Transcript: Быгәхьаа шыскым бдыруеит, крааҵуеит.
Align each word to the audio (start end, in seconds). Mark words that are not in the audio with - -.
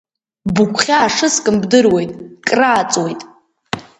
Быгәхьаа 0.55 1.13
шыскым 1.15 1.55
бдыруеит, 1.61 2.11
крааҵуеит. 2.47 3.21